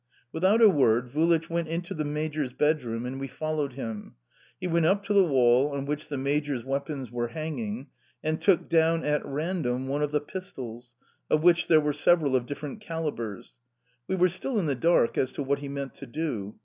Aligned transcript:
Without 0.31 0.63
a 0.63 0.67
word 0.67 1.09
Vulich 1.09 1.47
went 1.47 1.67
into 1.67 1.93
the 1.93 2.03
major's 2.03 2.53
bedroom, 2.53 3.05
and 3.05 3.19
we 3.19 3.27
followed 3.27 3.73
him. 3.73 4.15
He 4.59 4.65
went 4.65 4.87
up 4.87 5.03
to 5.03 5.13
the 5.13 5.23
wall 5.23 5.75
on 5.75 5.85
which 5.85 6.07
the 6.07 6.17
major's 6.17 6.65
weapons 6.65 7.11
were 7.11 7.27
hanging, 7.27 7.85
and 8.23 8.41
took 8.41 8.67
down 8.67 9.03
at 9.03 9.23
random 9.23 9.87
one 9.87 10.01
of 10.01 10.11
the 10.11 10.19
pistols 10.19 10.95
of 11.29 11.43
which 11.43 11.67
there 11.67 11.79
were 11.79 11.93
several 11.93 12.35
of 12.35 12.47
different 12.47 12.81
calibres. 12.81 13.57
We 14.07 14.15
were 14.15 14.27
still 14.29 14.57
in 14.57 14.65
the 14.65 14.73
dark 14.73 15.19
as 15.19 15.31
to 15.33 15.43
what 15.43 15.59
he 15.59 15.69
meant 15.69 15.93
to 15.97 16.07
do. 16.07 16.55